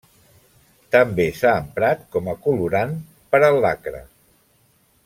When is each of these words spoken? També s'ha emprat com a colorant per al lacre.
També 0.95 1.27
s'ha 1.41 1.51
emprat 1.65 2.03
com 2.17 2.33
a 2.33 2.37
colorant 2.47 2.99
per 3.35 3.43
al 3.51 3.63
lacre. 3.67 4.05